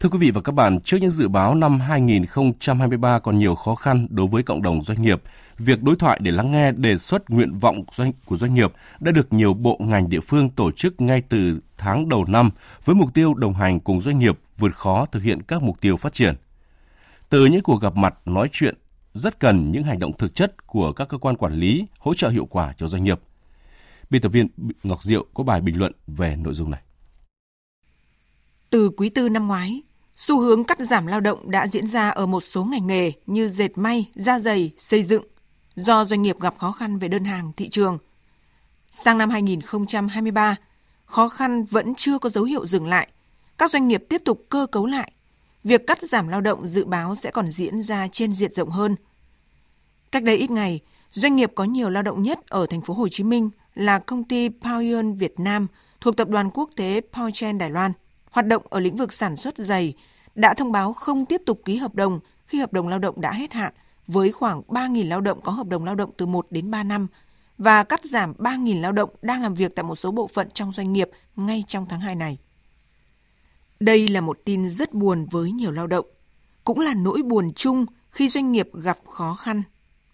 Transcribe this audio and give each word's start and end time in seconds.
Thưa 0.00 0.08
quý 0.08 0.18
vị 0.18 0.30
và 0.30 0.40
các 0.40 0.52
bạn, 0.52 0.80
trước 0.80 0.96
những 1.00 1.10
dự 1.10 1.28
báo 1.28 1.54
năm 1.54 1.80
2023 1.80 3.18
còn 3.18 3.38
nhiều 3.38 3.54
khó 3.54 3.74
khăn 3.74 4.06
đối 4.10 4.26
với 4.26 4.42
cộng 4.42 4.62
đồng 4.62 4.84
doanh 4.84 5.02
nghiệp, 5.02 5.22
việc 5.58 5.82
đối 5.82 5.96
thoại 5.96 6.18
để 6.22 6.30
lắng 6.30 6.52
nghe 6.52 6.72
đề 6.72 6.98
xuất 6.98 7.30
nguyện 7.30 7.58
vọng 7.58 7.84
doanh 7.92 8.12
của 8.24 8.36
doanh 8.36 8.54
nghiệp 8.54 8.72
đã 9.00 9.12
được 9.12 9.32
nhiều 9.32 9.54
bộ 9.54 9.76
ngành 9.80 10.08
địa 10.08 10.20
phương 10.20 10.50
tổ 10.50 10.70
chức 10.72 11.00
ngay 11.00 11.22
từ 11.28 11.60
tháng 11.78 12.08
đầu 12.08 12.24
năm 12.24 12.50
với 12.84 12.96
mục 12.96 13.14
tiêu 13.14 13.34
đồng 13.34 13.54
hành 13.54 13.80
cùng 13.80 14.00
doanh 14.00 14.18
nghiệp 14.18 14.38
vượt 14.58 14.76
khó 14.76 15.06
thực 15.06 15.22
hiện 15.22 15.42
các 15.42 15.62
mục 15.62 15.80
tiêu 15.80 15.96
phát 15.96 16.12
triển. 16.12 16.34
Từ 17.28 17.46
những 17.46 17.62
cuộc 17.62 17.82
gặp 17.82 17.96
mặt 17.96 18.14
nói 18.24 18.48
chuyện 18.52 18.74
rất 19.14 19.40
cần 19.40 19.72
những 19.72 19.84
hành 19.84 19.98
động 19.98 20.12
thực 20.18 20.34
chất 20.34 20.66
của 20.66 20.92
các 20.92 21.08
cơ 21.08 21.18
quan 21.18 21.36
quản 21.36 21.52
lý 21.52 21.86
hỗ 21.98 22.14
trợ 22.14 22.28
hiệu 22.28 22.46
quả 22.46 22.72
cho 22.76 22.88
doanh 22.88 23.04
nghiệp. 23.04 23.20
Biên 24.10 24.22
tập 24.22 24.28
viên 24.28 24.48
Ngọc 24.82 25.02
Diệu 25.02 25.26
có 25.34 25.44
bài 25.44 25.60
bình 25.60 25.78
luận 25.78 25.92
về 26.06 26.36
nội 26.36 26.54
dung 26.54 26.70
này. 26.70 26.80
Từ 28.70 28.90
quý 28.96 29.08
tư 29.08 29.28
năm 29.28 29.46
ngoái, 29.46 29.82
xu 30.18 30.40
hướng 30.40 30.64
cắt 30.64 30.78
giảm 30.78 31.06
lao 31.06 31.20
động 31.20 31.50
đã 31.50 31.66
diễn 31.66 31.86
ra 31.86 32.08
ở 32.08 32.26
một 32.26 32.40
số 32.40 32.64
ngành 32.64 32.86
nghề 32.86 33.12
như 33.26 33.48
dệt 33.48 33.78
may, 33.78 34.10
da 34.14 34.38
giày, 34.38 34.70
xây 34.78 35.02
dựng 35.02 35.24
do 35.76 36.04
doanh 36.04 36.22
nghiệp 36.22 36.40
gặp 36.40 36.54
khó 36.58 36.72
khăn 36.72 36.98
về 36.98 37.08
đơn 37.08 37.24
hàng 37.24 37.52
thị 37.56 37.68
trường. 37.68 37.98
Sang 38.90 39.18
năm 39.18 39.30
2023, 39.30 40.56
khó 41.04 41.28
khăn 41.28 41.64
vẫn 41.64 41.94
chưa 41.94 42.18
có 42.18 42.30
dấu 42.30 42.44
hiệu 42.44 42.66
dừng 42.66 42.86
lại. 42.86 43.08
Các 43.58 43.70
doanh 43.70 43.88
nghiệp 43.88 44.04
tiếp 44.08 44.22
tục 44.24 44.46
cơ 44.48 44.66
cấu 44.66 44.86
lại. 44.86 45.12
Việc 45.64 45.86
cắt 45.86 46.02
giảm 46.02 46.28
lao 46.28 46.40
động 46.40 46.66
dự 46.66 46.84
báo 46.84 47.16
sẽ 47.16 47.30
còn 47.30 47.50
diễn 47.50 47.82
ra 47.82 48.08
trên 48.08 48.32
diện 48.32 48.52
rộng 48.52 48.70
hơn. 48.70 48.96
Cách 50.12 50.22
đây 50.22 50.36
ít 50.36 50.50
ngày, 50.50 50.80
doanh 51.08 51.36
nghiệp 51.36 51.52
có 51.54 51.64
nhiều 51.64 51.90
lao 51.90 52.02
động 52.02 52.22
nhất 52.22 52.46
ở 52.48 52.66
thành 52.66 52.80
phố 52.80 52.94
Hồ 52.94 53.08
Chí 53.08 53.24
Minh 53.24 53.50
là 53.74 53.98
công 53.98 54.24
ty 54.24 54.48
Paoyeon 54.62 55.12
Việt 55.12 55.40
Nam 55.40 55.66
thuộc 56.00 56.16
tập 56.16 56.28
đoàn 56.28 56.50
quốc 56.50 56.70
tế 56.76 57.00
Paochen 57.12 57.58
Đài 57.58 57.70
Loan, 57.70 57.92
hoạt 58.38 58.46
động 58.46 58.62
ở 58.70 58.80
lĩnh 58.80 58.96
vực 58.96 59.12
sản 59.12 59.36
xuất 59.36 59.56
giày, 59.56 59.94
đã 60.34 60.54
thông 60.54 60.72
báo 60.72 60.92
không 60.92 61.26
tiếp 61.26 61.42
tục 61.46 61.60
ký 61.64 61.76
hợp 61.76 61.94
đồng 61.94 62.20
khi 62.46 62.60
hợp 62.60 62.72
đồng 62.72 62.88
lao 62.88 62.98
động 62.98 63.20
đã 63.20 63.32
hết 63.32 63.52
hạn 63.52 63.72
với 64.06 64.32
khoảng 64.32 64.62
3.000 64.68 65.08
lao 65.08 65.20
động 65.20 65.40
có 65.40 65.52
hợp 65.52 65.66
đồng 65.66 65.84
lao 65.84 65.94
động 65.94 66.10
từ 66.16 66.26
1 66.26 66.46
đến 66.50 66.70
3 66.70 66.82
năm 66.82 67.06
và 67.58 67.84
cắt 67.84 68.04
giảm 68.04 68.32
3.000 68.32 68.80
lao 68.80 68.92
động 68.92 69.10
đang 69.22 69.42
làm 69.42 69.54
việc 69.54 69.74
tại 69.74 69.82
một 69.82 69.96
số 69.96 70.10
bộ 70.10 70.26
phận 70.26 70.50
trong 70.50 70.72
doanh 70.72 70.92
nghiệp 70.92 71.10
ngay 71.36 71.64
trong 71.66 71.86
tháng 71.88 72.00
2 72.00 72.14
này. 72.14 72.38
Đây 73.80 74.08
là 74.08 74.20
một 74.20 74.38
tin 74.44 74.70
rất 74.70 74.94
buồn 74.94 75.26
với 75.30 75.50
nhiều 75.50 75.70
lao 75.70 75.86
động, 75.86 76.06
cũng 76.64 76.80
là 76.80 76.94
nỗi 76.94 77.22
buồn 77.22 77.50
chung 77.52 77.86
khi 78.10 78.28
doanh 78.28 78.52
nghiệp 78.52 78.68
gặp 78.74 78.98
khó 79.06 79.34
khăn, 79.34 79.62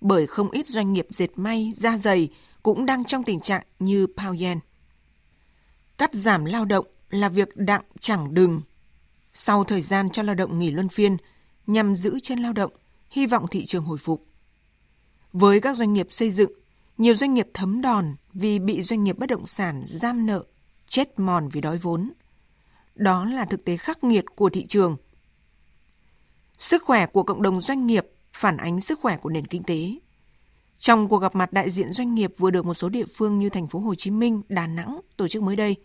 bởi 0.00 0.26
không 0.26 0.50
ít 0.50 0.66
doanh 0.66 0.92
nghiệp 0.92 1.06
dệt 1.10 1.30
may, 1.36 1.72
da 1.76 1.96
dày 1.96 2.28
cũng 2.62 2.86
đang 2.86 3.04
trong 3.04 3.24
tình 3.24 3.40
trạng 3.40 3.62
như 3.78 4.06
Paoyen. 4.16 4.58
Cắt 5.98 6.12
giảm 6.12 6.44
lao 6.44 6.64
động 6.64 6.86
là 7.14 7.28
việc 7.28 7.56
đặng 7.56 7.82
chẳng 7.98 8.34
đừng. 8.34 8.60
Sau 9.32 9.64
thời 9.64 9.80
gian 9.80 10.08
cho 10.08 10.22
lao 10.22 10.34
động 10.34 10.58
nghỉ 10.58 10.70
luân 10.70 10.88
phiên, 10.88 11.16
nhằm 11.66 11.94
giữ 11.96 12.18
chân 12.22 12.38
lao 12.38 12.52
động, 12.52 12.72
hy 13.10 13.26
vọng 13.26 13.46
thị 13.50 13.64
trường 13.64 13.84
hồi 13.84 13.98
phục. 13.98 14.26
Với 15.32 15.60
các 15.60 15.76
doanh 15.76 15.92
nghiệp 15.92 16.06
xây 16.10 16.30
dựng, 16.30 16.52
nhiều 16.98 17.14
doanh 17.14 17.34
nghiệp 17.34 17.48
thấm 17.54 17.80
đòn 17.80 18.14
vì 18.32 18.58
bị 18.58 18.82
doanh 18.82 19.04
nghiệp 19.04 19.18
bất 19.18 19.28
động 19.28 19.46
sản 19.46 19.82
giam 19.86 20.26
nợ, 20.26 20.44
chết 20.86 21.18
mòn 21.18 21.48
vì 21.48 21.60
đói 21.60 21.78
vốn. 21.78 22.12
Đó 22.94 23.24
là 23.24 23.44
thực 23.44 23.64
tế 23.64 23.76
khắc 23.76 24.04
nghiệt 24.04 24.24
của 24.36 24.50
thị 24.50 24.66
trường. 24.66 24.96
Sức 26.58 26.82
khỏe 26.82 27.06
của 27.06 27.22
cộng 27.22 27.42
đồng 27.42 27.60
doanh 27.60 27.86
nghiệp 27.86 28.06
phản 28.32 28.56
ánh 28.56 28.80
sức 28.80 29.00
khỏe 29.02 29.16
của 29.16 29.30
nền 29.30 29.46
kinh 29.46 29.62
tế. 29.62 29.98
Trong 30.78 31.08
cuộc 31.08 31.18
gặp 31.18 31.34
mặt 31.34 31.52
đại 31.52 31.70
diện 31.70 31.92
doanh 31.92 32.14
nghiệp 32.14 32.32
vừa 32.38 32.50
được 32.50 32.66
một 32.66 32.74
số 32.74 32.88
địa 32.88 33.04
phương 33.14 33.38
như 33.38 33.48
thành 33.48 33.68
phố 33.68 33.78
Hồ 33.78 33.94
Chí 33.94 34.10
Minh, 34.10 34.42
Đà 34.48 34.66
Nẵng 34.66 35.00
tổ 35.16 35.28
chức 35.28 35.42
mới 35.42 35.56
đây, 35.56 35.76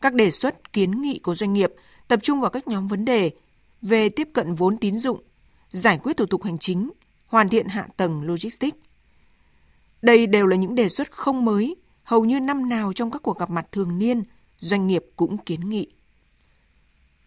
các 0.00 0.14
đề 0.14 0.30
xuất 0.30 0.72
kiến 0.72 1.02
nghị 1.02 1.18
của 1.18 1.34
doanh 1.34 1.52
nghiệp 1.52 1.72
tập 2.08 2.20
trung 2.22 2.40
vào 2.40 2.50
các 2.50 2.68
nhóm 2.68 2.88
vấn 2.88 3.04
đề 3.04 3.30
về 3.82 4.08
tiếp 4.08 4.28
cận 4.32 4.54
vốn 4.54 4.76
tín 4.76 4.96
dụng, 4.96 5.22
giải 5.68 5.98
quyết 6.02 6.16
thủ 6.16 6.26
tục 6.26 6.44
hành 6.44 6.58
chính, 6.58 6.90
hoàn 7.26 7.48
thiện 7.48 7.66
hạ 7.66 7.86
tầng 7.96 8.22
logistics. 8.22 8.78
Đây 10.02 10.26
đều 10.26 10.46
là 10.46 10.56
những 10.56 10.74
đề 10.74 10.88
xuất 10.88 11.10
không 11.10 11.44
mới, 11.44 11.76
hầu 12.02 12.24
như 12.24 12.40
năm 12.40 12.68
nào 12.68 12.92
trong 12.92 13.10
các 13.10 13.22
cuộc 13.22 13.38
gặp 13.38 13.50
mặt 13.50 13.66
thường 13.72 13.98
niên, 13.98 14.22
doanh 14.56 14.86
nghiệp 14.86 15.04
cũng 15.16 15.38
kiến 15.38 15.68
nghị. 15.68 15.86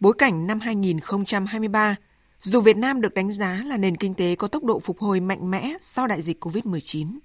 Bối 0.00 0.12
cảnh 0.18 0.46
năm 0.46 0.60
2023, 0.60 1.96
dù 2.38 2.60
Việt 2.60 2.76
Nam 2.76 3.00
được 3.00 3.14
đánh 3.14 3.30
giá 3.30 3.62
là 3.64 3.76
nền 3.76 3.96
kinh 3.96 4.14
tế 4.14 4.36
có 4.36 4.48
tốc 4.48 4.64
độ 4.64 4.80
phục 4.80 4.98
hồi 4.98 5.20
mạnh 5.20 5.50
mẽ 5.50 5.74
sau 5.82 6.06
đại 6.06 6.22
dịch 6.22 6.44
COVID-19, 6.44 7.18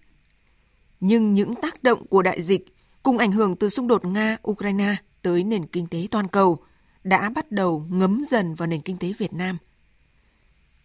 nhưng 1.00 1.34
những 1.34 1.56
tác 1.56 1.84
động 1.84 2.08
của 2.08 2.22
đại 2.22 2.41
dịch 2.41 2.66
cùng 3.03 3.18
ảnh 3.18 3.31
hưởng 3.31 3.56
từ 3.56 3.69
xung 3.69 3.88
đột 3.88 4.03
Nga-Ukraine 4.06 4.96
tới 5.28 5.44
nền 5.44 5.66
kinh 5.66 5.88
tế 5.88 6.08
toàn 6.12 6.28
cầu 6.28 6.58
đã 7.04 7.30
bắt 7.30 7.52
đầu 7.52 7.86
ngấm 7.90 8.24
dần 8.28 8.54
vào 8.54 8.68
nền 8.68 8.82
kinh 8.82 8.98
tế 8.98 9.14
Việt 9.18 9.34
Nam. 9.34 9.58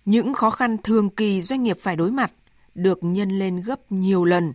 Những 0.04 0.34
khó 0.34 0.50
khăn 0.50 0.76
thường 0.82 1.10
kỳ 1.10 1.40
doanh 1.40 1.62
nghiệp 1.62 1.78
phải 1.80 1.96
đối 1.96 2.10
mặt 2.10 2.32
được 2.74 2.98
nhân 3.02 3.38
lên 3.38 3.60
gấp 3.60 3.92
nhiều 3.92 4.24
lần. 4.24 4.52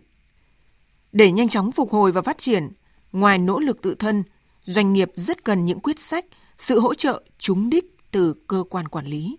Để 1.12 1.32
nhanh 1.32 1.48
chóng 1.48 1.72
phục 1.72 1.90
hồi 1.90 2.12
và 2.12 2.22
phát 2.22 2.38
triển, 2.38 2.68
ngoài 3.12 3.38
nỗ 3.38 3.58
lực 3.58 3.82
tự 3.82 3.94
thân, 3.94 4.22
doanh 4.62 4.92
nghiệp 4.92 5.10
rất 5.14 5.44
cần 5.44 5.64
những 5.64 5.80
quyết 5.80 6.00
sách, 6.00 6.24
sự 6.56 6.80
hỗ 6.80 6.94
trợ 6.94 7.22
trúng 7.38 7.70
đích 7.70 7.96
từ 8.10 8.34
cơ 8.46 8.64
quan 8.70 8.88
quản 8.88 9.06
lý. 9.06 9.38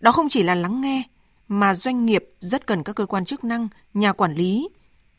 Đó 0.00 0.12
không 0.12 0.28
chỉ 0.28 0.42
là 0.42 0.54
lắng 0.54 0.80
nghe, 0.80 1.02
mà 1.48 1.74
doanh 1.74 2.06
nghiệp 2.06 2.24
rất 2.40 2.66
cần 2.66 2.82
các 2.82 2.96
cơ 2.96 3.06
quan 3.06 3.24
chức 3.24 3.44
năng, 3.44 3.68
nhà 3.94 4.12
quản 4.12 4.34
lý 4.34 4.68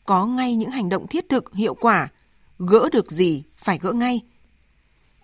có 0.04 0.26
ngay 0.26 0.54
những 0.54 0.70
hành 0.70 0.88
động 0.88 1.06
thiết 1.06 1.28
thực 1.28 1.54
hiệu 1.54 1.74
quả, 1.74 2.08
gỡ 2.58 2.88
được 2.92 3.10
gì 3.10 3.42
phải 3.54 3.78
gỡ 3.78 3.92
ngay. 3.92 4.20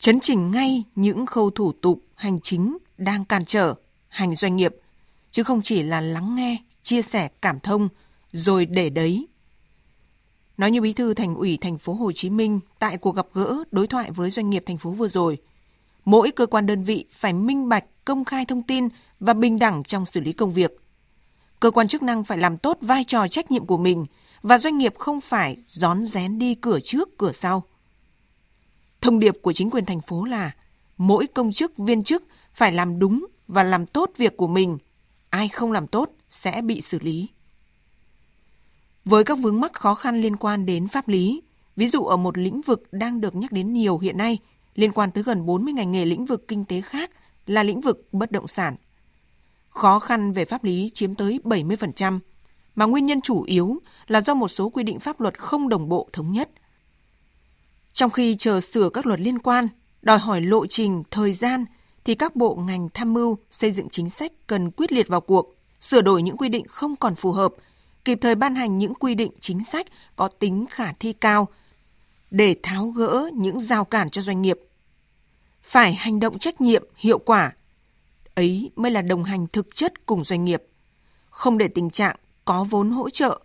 Chấn 0.00 0.20
chỉnh 0.20 0.50
ngay 0.50 0.84
những 0.94 1.26
khâu 1.26 1.50
thủ 1.50 1.72
tục 1.72 2.02
hành 2.14 2.38
chính 2.38 2.78
đang 2.98 3.24
cản 3.24 3.44
trở 3.44 3.74
hành 4.08 4.36
doanh 4.36 4.56
nghiệp, 4.56 4.76
chứ 5.30 5.42
không 5.42 5.62
chỉ 5.62 5.82
là 5.82 6.00
lắng 6.00 6.34
nghe, 6.34 6.56
chia 6.82 7.02
sẻ 7.02 7.28
cảm 7.42 7.60
thông 7.60 7.88
rồi 8.32 8.66
để 8.66 8.90
đấy. 8.90 9.26
Nói 10.56 10.70
như 10.70 10.80
Bí 10.80 10.92
thư 10.92 11.14
Thành 11.14 11.34
ủy 11.34 11.58
thành 11.60 11.78
phố 11.78 11.92
Hồ 11.92 12.12
Chí 12.12 12.30
Minh 12.30 12.60
tại 12.78 12.96
cuộc 12.96 13.16
gặp 13.16 13.26
gỡ 13.32 13.56
đối 13.70 13.86
thoại 13.86 14.10
với 14.10 14.30
doanh 14.30 14.50
nghiệp 14.50 14.62
thành 14.66 14.78
phố 14.78 14.90
vừa 14.90 15.08
rồi, 15.08 15.38
mỗi 16.04 16.30
cơ 16.30 16.46
quan 16.46 16.66
đơn 16.66 16.84
vị 16.84 17.04
phải 17.10 17.32
minh 17.32 17.68
bạch, 17.68 17.84
công 18.04 18.24
khai 18.24 18.44
thông 18.44 18.62
tin 18.62 18.88
và 19.20 19.34
bình 19.34 19.58
đẳng 19.58 19.82
trong 19.82 20.06
xử 20.06 20.20
lý 20.20 20.32
công 20.32 20.52
việc. 20.52 20.80
Cơ 21.60 21.70
quan 21.70 21.88
chức 21.88 22.02
năng 22.02 22.24
phải 22.24 22.38
làm 22.38 22.58
tốt 22.58 22.78
vai 22.80 23.04
trò 23.04 23.28
trách 23.28 23.50
nhiệm 23.50 23.66
của 23.66 23.78
mình 23.78 24.06
và 24.42 24.58
doanh 24.58 24.78
nghiệp 24.78 24.94
không 24.98 25.20
phải 25.20 25.56
rón 25.68 26.04
rén 26.04 26.38
đi 26.38 26.54
cửa 26.54 26.80
trước 26.80 27.18
cửa 27.18 27.32
sau. 27.32 27.62
Thông 29.00 29.20
điệp 29.20 29.34
của 29.42 29.52
chính 29.52 29.70
quyền 29.70 29.84
thành 29.84 30.00
phố 30.00 30.24
là 30.24 30.50
mỗi 30.96 31.26
công 31.26 31.52
chức 31.52 31.78
viên 31.78 32.02
chức 32.02 32.24
phải 32.52 32.72
làm 32.72 32.98
đúng 32.98 33.26
và 33.48 33.62
làm 33.62 33.86
tốt 33.86 34.10
việc 34.16 34.36
của 34.36 34.48
mình. 34.48 34.78
Ai 35.30 35.48
không 35.48 35.72
làm 35.72 35.86
tốt 35.86 36.10
sẽ 36.28 36.62
bị 36.62 36.80
xử 36.80 36.98
lý. 36.98 37.28
Với 39.04 39.24
các 39.24 39.38
vướng 39.38 39.60
mắc 39.60 39.72
khó 39.72 39.94
khăn 39.94 40.20
liên 40.20 40.36
quan 40.36 40.66
đến 40.66 40.88
pháp 40.88 41.08
lý, 41.08 41.42
ví 41.76 41.86
dụ 41.86 42.04
ở 42.04 42.16
một 42.16 42.38
lĩnh 42.38 42.60
vực 42.60 42.82
đang 42.92 43.20
được 43.20 43.36
nhắc 43.36 43.52
đến 43.52 43.72
nhiều 43.72 43.98
hiện 43.98 44.18
nay, 44.18 44.38
liên 44.74 44.92
quan 44.92 45.10
tới 45.10 45.24
gần 45.24 45.46
40 45.46 45.72
ngành 45.72 45.92
nghề 45.92 46.04
lĩnh 46.04 46.26
vực 46.26 46.48
kinh 46.48 46.64
tế 46.64 46.80
khác 46.80 47.10
là 47.46 47.62
lĩnh 47.62 47.80
vực 47.80 48.08
bất 48.12 48.32
động 48.32 48.46
sản. 48.46 48.76
Khó 49.68 49.98
khăn 49.98 50.32
về 50.32 50.44
pháp 50.44 50.64
lý 50.64 50.90
chiếm 50.94 51.14
tới 51.14 51.40
70%, 51.44 52.18
mà 52.74 52.84
nguyên 52.84 53.06
nhân 53.06 53.20
chủ 53.20 53.42
yếu 53.42 53.78
là 54.06 54.20
do 54.20 54.34
một 54.34 54.48
số 54.48 54.68
quy 54.68 54.82
định 54.82 55.00
pháp 55.00 55.20
luật 55.20 55.38
không 55.38 55.68
đồng 55.68 55.88
bộ 55.88 56.08
thống 56.12 56.32
nhất. 56.32 56.50
Trong 58.00 58.10
khi 58.10 58.36
chờ 58.38 58.60
sửa 58.60 58.88
các 58.88 59.06
luật 59.06 59.20
liên 59.20 59.38
quan, 59.38 59.68
đòi 60.02 60.18
hỏi 60.18 60.40
lộ 60.40 60.66
trình, 60.66 61.02
thời 61.10 61.32
gian, 61.32 61.64
thì 62.04 62.14
các 62.14 62.36
bộ 62.36 62.54
ngành 62.54 62.88
tham 62.94 63.12
mưu 63.12 63.38
xây 63.50 63.72
dựng 63.72 63.88
chính 63.88 64.08
sách 64.08 64.32
cần 64.46 64.70
quyết 64.70 64.92
liệt 64.92 65.08
vào 65.08 65.20
cuộc, 65.20 65.54
sửa 65.80 66.00
đổi 66.00 66.22
những 66.22 66.36
quy 66.36 66.48
định 66.48 66.64
không 66.68 66.96
còn 66.96 67.14
phù 67.14 67.32
hợp, 67.32 67.54
kịp 68.04 68.18
thời 68.20 68.34
ban 68.34 68.54
hành 68.54 68.78
những 68.78 68.94
quy 68.94 69.14
định 69.14 69.32
chính 69.40 69.64
sách 69.64 69.86
có 70.16 70.28
tính 70.28 70.66
khả 70.70 70.92
thi 70.92 71.12
cao 71.12 71.48
để 72.30 72.56
tháo 72.62 72.86
gỡ 72.86 73.30
những 73.34 73.60
rào 73.60 73.84
cản 73.84 74.08
cho 74.08 74.22
doanh 74.22 74.42
nghiệp. 74.42 74.58
Phải 75.62 75.94
hành 75.94 76.20
động 76.20 76.38
trách 76.38 76.60
nhiệm, 76.60 76.84
hiệu 76.96 77.18
quả. 77.18 77.52
Ấy 78.34 78.70
mới 78.76 78.90
là 78.90 79.02
đồng 79.02 79.24
hành 79.24 79.46
thực 79.46 79.74
chất 79.74 80.06
cùng 80.06 80.24
doanh 80.24 80.44
nghiệp. 80.44 80.62
Không 81.30 81.58
để 81.58 81.68
tình 81.68 81.90
trạng 81.90 82.16
có 82.44 82.64
vốn 82.64 82.90
hỗ 82.90 83.10
trợ 83.10 83.40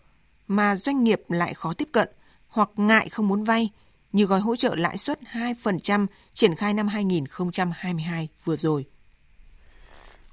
mà 0.47 0.75
doanh 0.75 1.03
nghiệp 1.03 1.21
lại 1.29 1.53
khó 1.53 1.73
tiếp 1.73 1.89
cận 1.91 2.09
hoặc 2.47 2.69
ngại 2.75 3.09
không 3.09 3.27
muốn 3.27 3.43
vay– 3.43 3.69
như 4.15 4.25
gói 4.25 4.39
hỗ 4.39 4.55
trợ 4.55 4.75
lãi 4.75 4.97
suất 4.97 5.19
2% 5.33 6.07
triển 6.33 6.55
khai 6.55 6.73
năm 6.73 6.87
2022 6.87 8.27
vừa 8.43 8.55
rồi. 8.55 8.85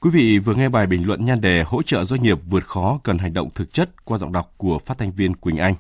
Quý 0.00 0.10
vị 0.10 0.38
vừa 0.38 0.54
nghe 0.54 0.68
bài 0.68 0.86
bình 0.86 1.06
luận 1.06 1.24
nhan 1.24 1.40
đề 1.40 1.62
hỗ 1.62 1.82
trợ 1.82 2.04
doanh 2.04 2.22
nghiệp 2.22 2.38
vượt 2.50 2.66
khó 2.66 3.00
cần 3.04 3.18
hành 3.18 3.32
động 3.32 3.50
thực 3.54 3.72
chất 3.72 4.04
qua 4.04 4.18
giọng 4.18 4.32
đọc 4.32 4.54
của 4.56 4.78
phát 4.78 4.98
thanh 4.98 5.12
viên 5.12 5.36
Quỳnh 5.36 5.56
Anh. 5.56 5.74